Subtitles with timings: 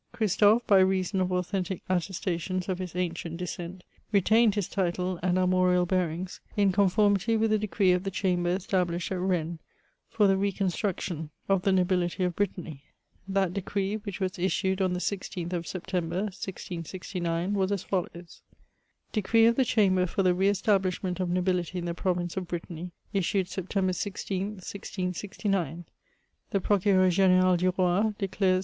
[0.13, 5.85] Christophe, by reason of authentic attestations of his ancient descent, retained his title and armorial
[5.85, 9.59] bearings, in conformity with a decree of the Chamber established at Bennes,
[10.09, 12.81] for the re*construction of the nobility of Brittany.
[13.27, 18.41] That decree, which was issued ojy the 16th of September, 1669, was as follows:
[19.11, 23.47] Decree of the Chamber for the re estaUishment of nobiUty in the province of Brittany, issued
[23.47, 25.85] September 16, 1669.—
[26.49, 28.59] The Procureur G^^ral du Boi declares M.